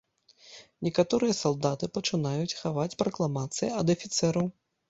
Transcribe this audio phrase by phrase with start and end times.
[0.87, 4.53] Некаторыя салдаты пачынаюць хаваць пракламацыі ад афіцэраў.